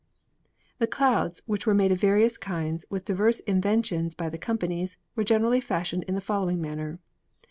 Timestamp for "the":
0.79-0.87, 4.29-4.39, 6.15-6.21